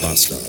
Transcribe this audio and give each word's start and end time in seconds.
Bastard. 0.00 0.40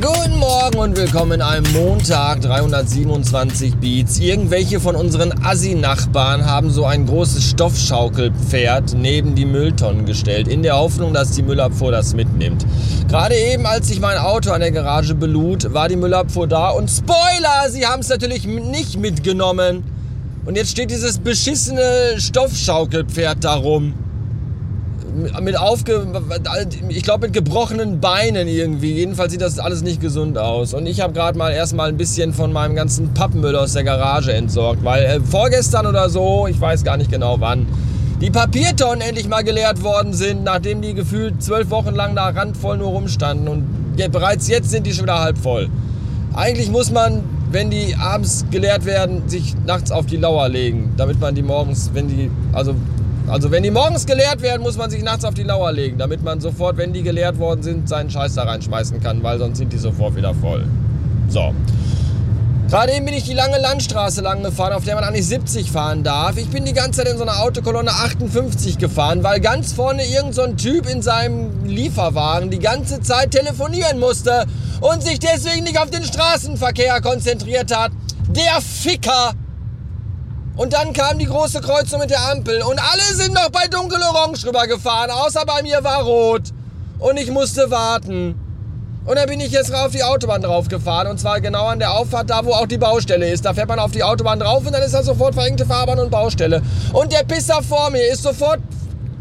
Guten 0.00 0.38
Morgen 0.38 0.78
und 0.78 0.96
willkommen 0.96 1.32
in 1.32 1.42
einem 1.42 1.72
Montag 1.72 2.42
327 2.42 3.76
Beats. 3.76 4.18
Irgendwelche 4.18 4.80
von 4.80 4.96
unseren 4.96 5.32
Assi-Nachbarn 5.44 6.44
haben 6.44 6.70
so 6.70 6.84
ein 6.84 7.06
großes 7.06 7.50
Stoffschaukelpferd 7.50 8.94
neben 8.94 9.34
die 9.34 9.46
Mülltonnen 9.46 10.04
gestellt, 10.04 10.46
in 10.46 10.62
der 10.62 10.76
Hoffnung, 10.76 11.14
dass 11.14 11.30
die 11.30 11.42
Müllabfuhr 11.42 11.90
das 11.90 12.14
mitnimmt. 12.14 12.66
Gerade 13.08 13.34
eben, 13.34 13.64
als 13.66 13.88
ich 13.90 14.00
mein 14.00 14.18
Auto 14.18 14.50
an 14.50 14.60
der 14.60 14.72
Garage 14.72 15.14
belud, 15.14 15.72
war 15.72 15.88
die 15.88 15.96
Müllabfuhr 15.96 16.46
da 16.46 16.70
und 16.70 16.90
Spoiler, 16.90 17.70
sie 17.70 17.86
haben 17.86 18.00
es 18.00 18.08
natürlich 18.08 18.44
nicht 18.46 18.98
mitgenommen. 18.98 19.84
Und 20.44 20.56
jetzt 20.56 20.70
steht 20.70 20.90
dieses 20.90 21.18
beschissene 21.18 22.14
Stoffschaukelpferd 22.18 23.44
da 23.44 23.54
rum 23.54 23.94
mit 25.40 25.58
aufge... 25.58 26.06
Ich 26.88 27.02
glaube 27.02 27.26
mit 27.26 27.34
gebrochenen 27.34 28.00
Beinen 28.00 28.48
irgendwie. 28.48 28.92
Jedenfalls 28.92 29.32
sieht 29.32 29.40
das 29.40 29.58
alles 29.58 29.82
nicht 29.82 30.00
gesund 30.00 30.38
aus. 30.38 30.74
Und 30.74 30.86
ich 30.86 31.00
habe 31.00 31.12
gerade 31.12 31.36
mal 31.36 31.50
erstmal 31.50 31.88
ein 31.88 31.96
bisschen 31.96 32.32
von 32.32 32.52
meinem 32.52 32.74
ganzen 32.74 33.14
Pappenmüll 33.14 33.56
aus 33.56 33.72
der 33.72 33.84
Garage 33.84 34.32
entsorgt. 34.32 34.84
Weil 34.84 35.04
äh, 35.04 35.20
vorgestern 35.20 35.86
oder 35.86 36.08
so, 36.08 36.46
ich 36.46 36.60
weiß 36.60 36.84
gar 36.84 36.96
nicht 36.96 37.10
genau 37.10 37.36
wann, 37.40 37.66
die 38.20 38.30
Papiertonnen 38.30 39.00
endlich 39.00 39.28
mal 39.28 39.44
geleert 39.44 39.84
worden 39.84 40.12
sind, 40.12 40.42
nachdem 40.42 40.82
die 40.82 40.94
gefühlt 40.94 41.40
zwölf 41.42 41.70
Wochen 41.70 41.94
lang 41.94 42.16
da 42.16 42.28
randvoll 42.28 42.78
nur 42.78 42.88
rumstanden. 42.88 43.46
Und 43.46 43.64
ja, 43.96 44.08
bereits 44.08 44.48
jetzt 44.48 44.70
sind 44.70 44.86
die 44.86 44.92
schon 44.92 45.04
wieder 45.04 45.20
halb 45.20 45.38
voll. 45.38 45.68
Eigentlich 46.34 46.70
muss 46.70 46.90
man, 46.90 47.22
wenn 47.50 47.70
die 47.70 47.94
abends 47.96 48.44
geleert 48.50 48.84
werden, 48.84 49.28
sich 49.28 49.54
nachts 49.66 49.90
auf 49.90 50.06
die 50.06 50.16
Lauer 50.16 50.48
legen, 50.48 50.92
damit 50.96 51.20
man 51.20 51.34
die 51.34 51.42
morgens, 51.42 51.90
wenn 51.94 52.08
die, 52.08 52.30
also 52.52 52.74
also 53.28 53.50
wenn 53.50 53.62
die 53.62 53.70
morgens 53.70 54.06
geleert 54.06 54.40
werden, 54.40 54.62
muss 54.62 54.76
man 54.76 54.90
sich 54.90 55.02
nachts 55.02 55.24
auf 55.24 55.34
die 55.34 55.42
Lauer 55.42 55.72
legen, 55.72 55.98
damit 55.98 56.22
man 56.22 56.40
sofort, 56.40 56.76
wenn 56.76 56.92
die 56.92 57.02
geleert 57.02 57.38
worden 57.38 57.62
sind, 57.62 57.88
seinen 57.88 58.10
Scheiß 58.10 58.34
da 58.34 58.44
reinschmeißen 58.44 59.00
kann, 59.00 59.22
weil 59.22 59.38
sonst 59.38 59.58
sind 59.58 59.72
die 59.72 59.78
sofort 59.78 60.16
wieder 60.16 60.34
voll. 60.34 60.64
So. 61.28 61.52
Gerade 62.70 62.92
eben 62.92 63.06
bin 63.06 63.14
ich 63.14 63.24
die 63.24 63.32
lange 63.32 63.58
Landstraße 63.58 64.20
lang 64.20 64.42
gefahren, 64.42 64.74
auf 64.74 64.84
der 64.84 64.94
man 64.94 65.04
eigentlich 65.04 65.26
70 65.26 65.70
fahren 65.70 66.02
darf. 66.04 66.36
Ich 66.36 66.48
bin 66.48 66.66
die 66.66 66.74
ganze 66.74 67.02
Zeit 67.02 67.08
in 67.10 67.16
so 67.16 67.22
einer 67.22 67.40
Autokolonne 67.40 67.90
58 67.90 68.76
gefahren, 68.76 69.22
weil 69.22 69.40
ganz 69.40 69.72
vorne 69.72 70.06
irgend 70.06 70.34
so 70.34 70.42
ein 70.42 70.58
Typ 70.58 70.86
in 70.86 71.00
seinem 71.00 71.64
Lieferwagen 71.64 72.50
die 72.50 72.58
ganze 72.58 73.00
Zeit 73.00 73.30
telefonieren 73.30 73.98
musste 73.98 74.44
und 74.80 75.02
sich 75.02 75.18
deswegen 75.18 75.64
nicht 75.64 75.80
auf 75.80 75.90
den 75.90 76.04
Straßenverkehr 76.04 77.00
konzentriert 77.00 77.74
hat. 77.74 77.90
Der 78.28 78.60
Ficker! 78.60 79.32
Und 80.58 80.72
dann 80.72 80.92
kam 80.92 81.20
die 81.20 81.26
große 81.26 81.60
Kreuzung 81.60 82.00
mit 82.00 82.10
der 82.10 82.20
Ampel 82.32 82.62
und 82.62 82.80
alle 82.80 83.14
sind 83.14 83.32
noch 83.32 83.48
bei 83.50 83.68
dunkel-orange 83.68 84.44
rübergefahren, 84.44 85.12
außer 85.12 85.46
bei 85.46 85.62
mir 85.62 85.84
war 85.84 86.02
rot. 86.02 86.52
Und 86.98 87.16
ich 87.16 87.30
musste 87.30 87.70
warten. 87.70 88.34
Und 89.04 89.16
dann 89.16 89.28
bin 89.28 89.38
ich 89.38 89.52
jetzt 89.52 89.72
auf 89.72 89.92
die 89.92 90.02
Autobahn 90.02 90.42
drauf 90.42 90.66
gefahren 90.66 91.06
und 91.06 91.20
zwar 91.20 91.40
genau 91.40 91.66
an 91.66 91.78
der 91.78 91.92
Auffahrt 91.92 92.28
da, 92.28 92.44
wo 92.44 92.50
auch 92.50 92.66
die 92.66 92.76
Baustelle 92.76 93.30
ist. 93.30 93.44
Da 93.44 93.54
fährt 93.54 93.68
man 93.68 93.78
auf 93.78 93.92
die 93.92 94.02
Autobahn 94.02 94.40
drauf 94.40 94.66
und 94.66 94.72
dann 94.72 94.82
ist 94.82 94.94
da 94.94 95.02
sofort 95.04 95.34
verengte 95.34 95.64
Fahrbahn 95.64 96.00
und 96.00 96.10
Baustelle. 96.10 96.60
Und 96.92 97.12
der 97.12 97.22
Pisser 97.22 97.62
vor 97.62 97.90
mir 97.90 98.04
ist 98.12 98.24
sofort 98.24 98.58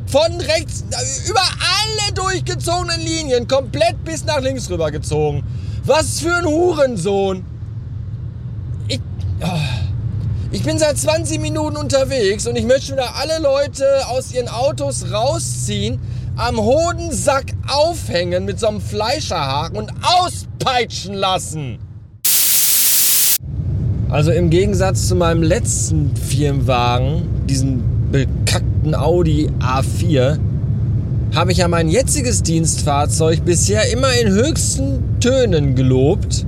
von 0.07 0.41
rechts 0.41 0.85
über 1.29 1.39
alle 1.41 2.13
durchgezogenen 2.15 2.99
Linien 2.99 3.47
komplett 3.47 4.03
bis 4.03 4.25
nach 4.25 4.41
links 4.41 4.71
rübergezogen. 4.71 5.43
Was 5.85 6.19
für 6.19 6.35
ein 6.35 6.45
Hurensohn. 6.45 7.45
Ich... 8.87 8.99
Oh. 9.41 9.76
Ich 10.49 10.63
bin 10.63 10.79
seit 10.79 10.97
20 10.97 11.41
Minuten 11.41 11.75
unterwegs 11.75 12.47
und 12.47 12.55
ich 12.55 12.65
möchte 12.65 12.93
wieder 12.93 13.15
alle 13.17 13.39
Leute 13.43 13.85
aus 14.07 14.33
ihren 14.33 14.47
Autos 14.47 15.11
rausziehen, 15.11 15.99
am 16.37 16.57
Hodensack 16.57 17.51
aufhängen 17.67 18.45
mit 18.45 18.57
so 18.57 18.67
einem 18.67 18.79
Fleischerhaken 18.79 19.77
und 19.77 19.91
auspeitschen 20.03 21.15
lassen. 21.15 21.79
Also 24.09 24.31
im 24.31 24.49
Gegensatz 24.49 25.09
zu 25.09 25.15
meinem 25.15 25.43
letzten 25.43 26.15
Firmenwagen, 26.15 27.45
diesen 27.47 28.09
bekackten 28.13 28.95
Audi 28.95 29.49
A4, 29.59 30.39
habe 31.35 31.51
ich 31.51 31.57
ja 31.57 31.67
mein 31.67 31.89
jetziges 31.89 32.41
Dienstfahrzeug 32.41 33.43
bisher 33.43 33.91
immer 33.91 34.13
in 34.13 34.29
höchsten 34.29 35.19
Tönen 35.19 35.75
gelobt 35.75 36.45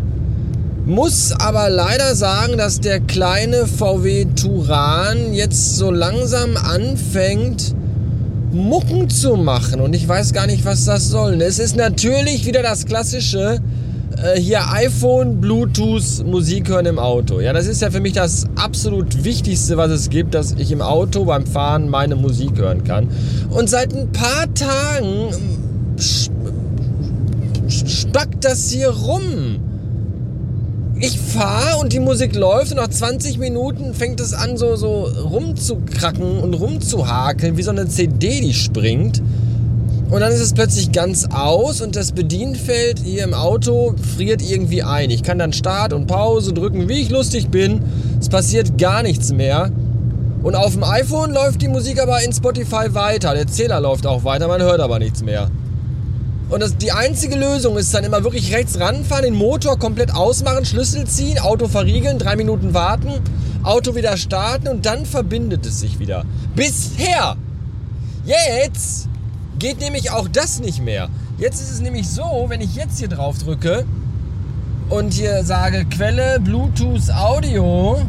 muss 0.89 1.31
aber 1.31 1.69
leider 1.69 2.16
sagen, 2.16 2.57
dass 2.57 2.79
der 2.79 3.00
kleine 3.00 3.67
VW 3.67 4.25
Turan 4.35 5.33
jetzt 5.33 5.77
so 5.77 5.91
langsam 5.91 6.57
anfängt, 6.57 7.75
Mucken 8.51 9.07
zu 9.07 9.35
machen. 9.35 9.81
Und 9.81 9.94
ich 9.94 10.07
weiß 10.07 10.33
gar 10.33 10.47
nicht, 10.47 10.66
was 10.66 10.85
das 10.85 11.09
soll. 11.09 11.39
Es 11.44 11.59
ist 11.59 11.75
natürlich 11.75 12.47
wieder 12.47 12.63
das 12.63 12.88
klassische 12.88 13.59
äh, 14.17 14.39
hier 14.39 14.67
iPhone, 14.72 15.39
Bluetooth, 15.39 16.25
Musik 16.25 16.69
hören 16.69 16.88
im 16.88 16.97
Auto. 16.97 17.39
Ja, 17.39 17.53
das 17.53 17.67
ist 17.67 17.83
ja 17.83 17.91
für 17.91 18.00
mich 18.00 18.13
das 18.13 18.47
absolut 18.56 19.23
Wichtigste, 19.23 19.77
was 19.77 19.91
es 19.91 20.09
gibt, 20.09 20.33
dass 20.33 20.53
ich 20.57 20.71
im 20.71 20.81
Auto 20.81 21.25
beim 21.25 21.45
Fahren 21.45 21.89
meine 21.89 22.16
Musik 22.16 22.57
hören 22.57 22.83
kann. 22.83 23.09
Und 23.51 23.69
seit 23.69 23.95
ein 23.95 24.11
paar 24.11 24.51
Tagen 24.56 25.29
spackt 27.67 28.44
das 28.44 28.71
hier 28.71 28.89
rum 28.89 29.59
ich 31.00 31.20
fahre 31.20 31.78
und 31.80 31.94
die 31.94 32.00
Musik 32.00 32.36
läuft 32.36 32.72
und 32.72 32.78
nach 32.78 32.90
20 32.90 33.38
Minuten 33.38 33.94
fängt 33.94 34.20
es 34.20 34.34
an 34.34 34.58
so, 34.58 34.76
so 34.76 35.04
rumzukracken 35.04 36.40
und 36.40 36.54
rumzuhakeln, 36.54 37.58
wie 37.58 37.64
so 37.64 37.72
eine 37.72 37.88
CD, 37.88 38.42
die 38.42 38.54
springt. 38.54 39.22
Und 40.10 40.22
dann 40.22 40.32
ist 40.32 40.42
es 40.42 40.54
plötzlich 40.54 40.92
ganz 40.92 41.28
aus 41.32 41.82
und 41.82 41.96
das 41.96 42.12
Bedienfeld 42.12 43.00
hier 43.00 43.24
im 43.24 43.34
Auto 43.34 43.94
friert 44.18 44.42
irgendwie 44.42 44.82
ein. 44.82 45.12
Ich 45.12 45.22
kann 45.24 45.38
dann 45.38 45.54
Start 45.54 45.94
und 45.94 46.08
Pause 46.08 46.52
drücken, 46.52 46.90
wie 46.90 47.02
ich 47.02 47.10
lustig 47.10 47.50
bin. 47.50 47.84
Es 48.20 48.28
passiert 48.28 48.78
gar 48.78 49.04
nichts 49.04 49.31
mehr. 49.31 49.72
Und 50.42 50.56
auf 50.56 50.74
dem 50.74 50.84
iPhone 50.84 51.31
läuft 51.31 51.62
die 51.62 51.68
Musik 51.68 52.02
aber 52.02 52.24
in 52.24 52.34
Spotify 52.34 52.94
weiter. 52.94 53.36
Der 53.36 53.46
Zähler 53.48 53.80
läuft 53.80 54.08
auch 54.08 54.24
weiter, 54.24 54.48
man 54.48 54.62
hört 54.62 54.80
aber 54.80 54.98
nichts 54.98 55.22
mehr. 55.22 55.50
Und 56.50 56.62
das, 56.62 56.78
die 56.78 56.92
einzige 56.92 57.36
Lösung 57.36 57.78
ist 57.78 57.94
dann 57.94 58.04
immer 58.04 58.24
wirklich 58.24 58.54
rechts 58.54 58.80
ranfahren, 58.80 59.24
den 59.24 59.36
Motor 59.36 59.78
komplett 59.78 60.14
ausmachen, 60.14 60.66
Schlüssel 60.66 61.06
ziehen, 61.06 61.38
Auto 61.40 61.68
verriegeln, 61.68 62.18
drei 62.18 62.36
Minuten 62.36 62.74
warten, 62.74 63.22
Auto 63.62 63.96
wieder 63.96 64.18
starten 64.18 64.68
und 64.68 64.86
dann 64.86 65.06
verbindet 65.06 65.66
es 65.66 65.80
sich 65.80 66.00
wieder. 66.00 66.26
Bisher! 66.56 67.36
Jetzt 68.26 69.08
geht 69.60 69.80
nämlich 69.80 70.12
auch 70.12 70.28
das 70.28 70.60
nicht 70.60 70.82
mehr. 70.82 71.10
Jetzt 71.38 71.62
ist 71.62 71.72
es 71.72 71.82
nämlich 71.82 72.10
so, 72.10 72.46
wenn 72.48 72.62
ich 72.62 72.76
jetzt 72.76 72.98
hier 73.00 73.08
drauf 73.08 73.38
drücke 73.38 73.86
und 74.90 75.14
hier 75.14 75.44
sage 75.44 75.86
Quelle 75.86 76.40
Bluetooth 76.40 77.12
Audio 77.12 78.02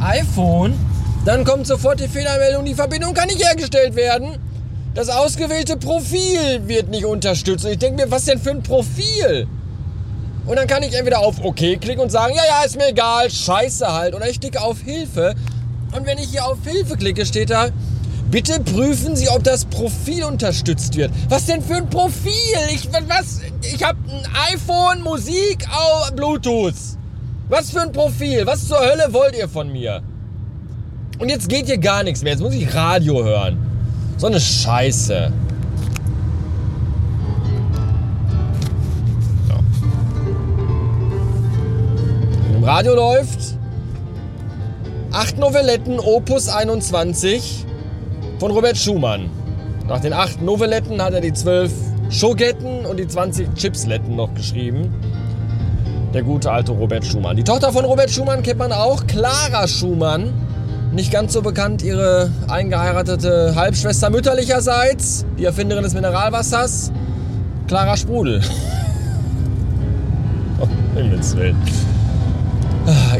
iPhone, 0.00 0.74
dann 1.24 1.44
kommt 1.44 1.66
sofort 1.66 2.00
die 2.00 2.08
Fehlermeldung, 2.08 2.64
die 2.64 2.74
Verbindung 2.74 3.14
kann 3.14 3.28
nicht 3.28 3.44
hergestellt 3.44 3.96
werden. 3.96 4.36
Das 4.98 5.10
ausgewählte 5.10 5.76
Profil 5.76 6.66
wird 6.66 6.88
nicht 6.88 7.04
unterstützt. 7.04 7.64
Und 7.64 7.70
ich 7.70 7.78
denke 7.78 8.04
mir, 8.04 8.10
was 8.10 8.24
denn 8.24 8.40
für 8.40 8.50
ein 8.50 8.64
Profil? 8.64 9.46
Und 10.44 10.56
dann 10.56 10.66
kann 10.66 10.82
ich 10.82 10.92
entweder 10.92 11.20
auf 11.20 11.36
OK 11.44 11.54
klicken 11.54 12.00
und 12.00 12.10
sagen, 12.10 12.34
ja, 12.34 12.42
ja, 12.44 12.64
ist 12.64 12.76
mir 12.76 12.88
egal, 12.88 13.30
scheiße 13.30 13.86
halt. 13.92 14.16
Oder 14.16 14.28
ich 14.28 14.40
klicke 14.40 14.60
auf 14.60 14.80
Hilfe. 14.80 15.36
Und 15.96 16.04
wenn 16.04 16.18
ich 16.18 16.30
hier 16.30 16.44
auf 16.44 16.58
Hilfe 16.64 16.96
klicke, 16.96 17.24
steht 17.26 17.50
da, 17.50 17.68
bitte 18.28 18.58
prüfen 18.58 19.14
Sie, 19.14 19.28
ob 19.28 19.44
das 19.44 19.66
Profil 19.66 20.24
unterstützt 20.24 20.96
wird. 20.96 21.12
Was 21.28 21.46
denn 21.46 21.62
für 21.62 21.76
ein 21.76 21.88
Profil? 21.88 22.32
Ich, 22.70 22.88
ich 23.72 23.84
habe 23.84 23.98
ein 24.10 24.52
iPhone, 24.52 25.02
Musik, 25.02 25.64
oh, 25.70 26.12
Bluetooth. 26.16 26.74
Was 27.48 27.70
für 27.70 27.82
ein 27.82 27.92
Profil? 27.92 28.46
Was 28.46 28.66
zur 28.66 28.80
Hölle 28.80 29.12
wollt 29.12 29.36
ihr 29.36 29.48
von 29.48 29.70
mir? 29.70 30.02
Und 31.20 31.28
jetzt 31.28 31.48
geht 31.48 31.66
hier 31.66 31.78
gar 31.78 32.02
nichts 32.02 32.24
mehr. 32.24 32.32
Jetzt 32.32 32.42
muss 32.42 32.52
ich 32.52 32.74
Radio 32.74 33.22
hören. 33.22 33.67
So 34.18 34.26
eine 34.26 34.40
Scheiße. 34.40 35.32
Ja. 39.48 39.58
Im 42.56 42.64
Radio 42.64 42.96
läuft 42.96 43.56
acht 45.12 45.38
Novelletten 45.38 46.00
Opus 46.00 46.48
21 46.48 47.64
von 48.40 48.50
Robert 48.50 48.76
Schumann. 48.76 49.30
Nach 49.86 50.00
den 50.00 50.12
acht 50.12 50.42
Novelletten 50.42 51.00
hat 51.00 51.14
er 51.14 51.20
die 51.20 51.32
zwölf 51.32 51.70
Schogetten 52.10 52.86
und 52.86 52.96
die 52.96 53.06
20 53.06 53.54
Chipsletten 53.54 54.16
noch 54.16 54.34
geschrieben. 54.34 54.92
Der 56.12 56.24
gute 56.24 56.50
alte 56.50 56.72
Robert 56.72 57.06
Schumann. 57.06 57.36
Die 57.36 57.44
Tochter 57.44 57.72
von 57.72 57.84
Robert 57.84 58.10
Schumann 58.10 58.42
kennt 58.42 58.58
man 58.58 58.72
auch, 58.72 59.06
Clara 59.06 59.68
Schumann 59.68 60.32
nicht 60.98 61.12
ganz 61.12 61.32
so 61.32 61.42
bekannt 61.42 61.84
ihre 61.84 62.28
eingeheiratete 62.48 63.54
Halbschwester 63.54 64.10
mütterlicherseits, 64.10 65.24
die 65.38 65.44
Erfinderin 65.44 65.84
des 65.84 65.94
Mineralwassers, 65.94 66.90
Clara 67.68 67.96
Sprudel. 67.96 68.42
oh, 70.60 70.66
Himmels 70.96 71.36
Willen. 71.36 71.56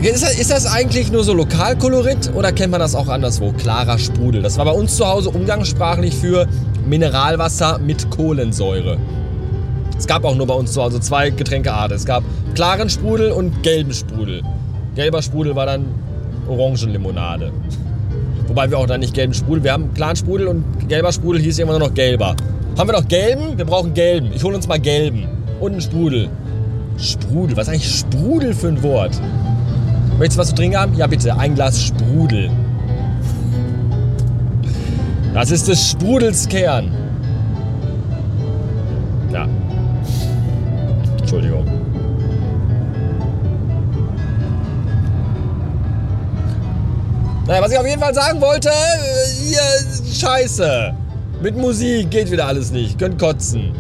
Ist 0.03 0.25
das, 0.25 0.39
ist 0.41 0.51
das, 0.51 0.67
eigentlich 0.67 1.13
nur 1.13 1.23
so 1.23 1.33
Lokalkolorit 1.35 2.33
oder 2.35 2.51
kennt 2.51 2.73
man 2.73 2.81
das 2.81 2.97
auch 2.97 3.07
anderswo? 3.07 3.53
Clara 3.53 3.97
Sprudel. 3.97 4.43
Das 4.43 4.59
war 4.59 4.65
bei 4.65 4.73
uns 4.73 4.97
zu 4.97 5.07
Hause 5.07 5.31
umgangssprachlich 5.31 6.17
für 6.17 6.49
Mineralwasser 6.85 7.79
mit 7.79 8.11
Kohlensäure. 8.11 8.97
Es 9.97 10.09
gab 10.09 10.25
auch 10.25 10.35
nur 10.35 10.49
bei 10.49 10.55
uns 10.55 10.73
zu 10.73 10.83
Hause 10.83 10.99
zwei 10.99 11.31
Getränkearten. 11.31 11.97
Es 11.97 12.05
gab 12.05 12.25
klaren 12.57 12.91
Sprudel 12.91 13.31
und 13.31 13.63
gelben 13.63 13.95
Sprudel. 13.95 14.43
Gelber 14.97 15.23
Sprudel 15.23 15.55
war 15.55 15.67
dann 15.67 16.08
Orangenlimonade. 16.49 17.53
Wobei 18.47 18.71
wir 18.71 18.79
auch 18.79 18.87
dann 18.87 19.01
nicht 19.01 19.15
gelben 19.15 19.35
Sprudel. 19.35 19.63
Wir 19.63 19.73
haben 19.73 19.93
klaren 19.95 20.17
Sprudel 20.17 20.49
und 20.49 20.89
gelber 20.89 21.13
Sprudel 21.13 21.41
hieß 21.43 21.59
immer 21.59 21.73
nur 21.73 21.89
noch 21.89 21.95
gelber. 21.95 22.35
Haben 22.79 22.89
wir 22.89 22.95
noch 22.95 23.09
gelben? 23.09 23.59
Wir 23.59 23.65
brauchen 23.65 23.93
gelben. 23.93 24.31
Ich 24.35 24.43
hole 24.43 24.57
uns 24.57 24.67
mal 24.67 24.81
gelben. 24.81 25.27
Und 25.61 25.73
einen 25.73 25.81
Sprudel. 25.81 26.29
Sprudel. 26.97 27.57
Was 27.57 27.69
ist 27.69 27.75
eigentlich 27.75 27.99
Sprudel 27.99 28.55
für 28.55 28.69
ein 28.69 28.83
Wort? 28.83 29.21
Möchtest 30.19 30.37
du 30.37 30.41
was 30.41 30.49
zu 30.49 30.55
trinken 30.55 30.77
haben? 30.79 30.95
Ja, 30.97 31.07
bitte. 31.07 31.37
Ein 31.37 31.55
Glas 31.55 31.83
Sprudel. 31.83 32.51
Das 35.35 35.51
ist 35.51 35.69
des 35.69 35.91
Sprudels 35.91 36.49
Kern. 36.49 36.91
Ja. 39.33 39.47
Entschuldigung. 41.21 41.78
Naja, 47.49 47.63
was 47.63 47.73
ich 47.73 47.79
auf 47.79 47.87
jeden 47.87 48.01
Fall 48.01 48.15
sagen 48.15 48.41
wollte, 48.43 48.69
äh, 48.69 48.73
hier, 49.41 49.59
scheiße. 50.13 50.93
Mit 51.43 51.57
Musik 51.57 52.11
geht 52.11 52.31
wieder 52.31 52.47
alles 52.47 52.71
nicht. 52.71 52.99
Könnt 52.99 53.19
kotzen. 53.19 53.73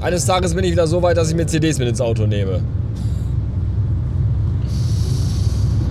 Eines 0.00 0.26
Tages 0.26 0.52
bin 0.52 0.64
ich 0.64 0.72
wieder 0.72 0.88
so 0.88 1.00
weit, 1.00 1.16
dass 1.16 1.28
ich 1.28 1.36
mir 1.36 1.46
CDs 1.46 1.78
mit 1.78 1.86
ins 1.86 2.00
Auto 2.00 2.26
nehme. 2.26 2.60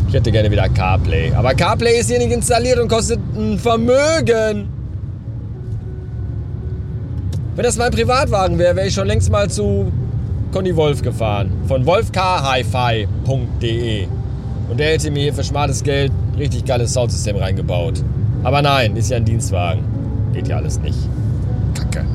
Ich 0.09 0.13
hätte 0.13 0.33
gerne 0.33 0.51
wieder 0.51 0.67
CarPlay. 0.67 1.31
Aber 1.33 1.53
CarPlay 1.53 1.97
ist 1.97 2.09
hier 2.09 2.19
nicht 2.19 2.33
installiert 2.33 2.77
und 2.77 2.89
kostet 2.89 3.21
ein 3.37 3.57
Vermögen. 3.57 4.67
Wenn 7.55 7.63
das 7.63 7.77
mein 7.77 7.91
Privatwagen 7.91 8.59
wäre, 8.59 8.75
wäre 8.75 8.87
ich 8.87 8.93
schon 8.93 9.07
längst 9.07 9.31
mal 9.31 9.49
zu 9.49 9.89
Conny 10.51 10.75
Wolf 10.75 11.01
gefahren. 11.01 11.53
Von 11.69 11.85
wolfcarhifi.de. 11.85 14.07
Und 14.69 14.79
der 14.79 14.91
hätte 14.91 15.11
mir 15.11 15.23
hier 15.23 15.33
für 15.33 15.43
schmales 15.43 15.83
Geld 15.83 16.11
ein 16.11 16.37
richtig 16.37 16.65
geiles 16.65 16.93
Soundsystem 16.93 17.37
reingebaut. 17.37 18.03
Aber 18.43 18.61
nein, 18.61 18.95
ist 18.95 19.09
ja 19.09 19.17
ein 19.17 19.25
Dienstwagen. 19.25 19.83
Geht 20.33 20.47
ja 20.47 20.57
alles 20.57 20.79
nicht. 20.79 20.97
Kacke. 21.73 22.05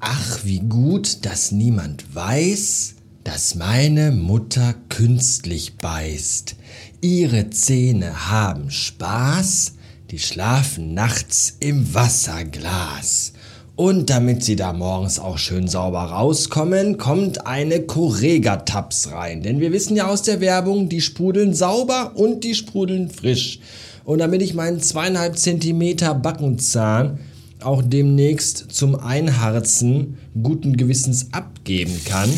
Ach, 0.00 0.38
wie 0.44 0.60
gut, 0.60 1.24
dass 1.24 1.52
niemand 1.52 2.14
weiß, 2.14 2.94
dass 3.24 3.54
meine 3.54 4.10
Mutter 4.10 4.74
künstlich 4.88 5.76
beißt. 5.78 6.56
Ihre 7.00 7.50
Zähne 7.50 8.30
haben 8.30 8.70
Spaß, 8.70 9.74
die 10.10 10.18
schlafen 10.18 10.94
nachts 10.94 11.56
im 11.60 11.94
Wasserglas. 11.94 13.32
Und 13.74 14.10
damit 14.10 14.44
sie 14.44 14.54
da 14.54 14.74
morgens 14.74 15.18
auch 15.18 15.38
schön 15.38 15.66
sauber 15.66 16.02
rauskommen, 16.02 16.98
kommt 16.98 17.46
eine 17.46 17.80
Correga-Tabs 17.80 19.12
rein. 19.12 19.42
Denn 19.42 19.60
wir 19.60 19.72
wissen 19.72 19.96
ja 19.96 20.08
aus 20.08 20.22
der 20.22 20.42
Werbung, 20.42 20.90
die 20.90 21.00
sprudeln 21.00 21.54
sauber 21.54 22.12
und 22.14 22.44
die 22.44 22.54
sprudeln 22.54 23.08
frisch. 23.08 23.60
Und 24.04 24.18
damit 24.18 24.42
ich 24.42 24.52
meinen 24.52 24.80
zweieinhalb 24.80 25.38
Zentimeter 25.38 26.14
Backenzahn 26.14 27.20
auch 27.60 27.82
demnächst 27.82 28.72
zum 28.72 28.94
Einharzen 28.94 30.18
guten 30.42 30.76
Gewissens 30.76 31.32
abgeben 31.32 31.98
kann, 32.04 32.28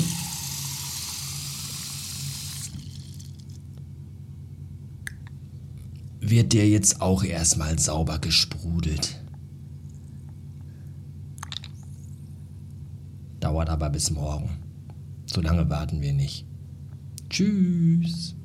wird 6.21 6.53
der 6.53 6.69
jetzt 6.69 7.01
auch 7.01 7.25
erstmal 7.25 7.79
sauber 7.79 8.19
gesprudelt. 8.19 9.24
Aber 13.75 13.91
bis 13.91 14.13
morgen. 14.13 14.51
So 15.27 15.41
lange 15.41 15.69
warten 15.69 16.01
wir 16.01 16.13
nicht. 16.13 16.47
Tschüss. 17.29 18.37